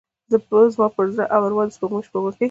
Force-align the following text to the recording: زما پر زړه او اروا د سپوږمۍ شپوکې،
زما 0.75 0.87
پر 0.95 1.05
زړه 1.13 1.25
او 1.35 1.41
اروا 1.47 1.63
د 1.67 1.71
سپوږمۍ 1.75 2.01
شپوکې، 2.07 2.37